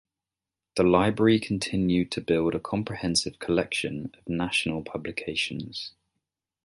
[0.77, 5.91] The Library continued to build a comprehensive collection of national publications.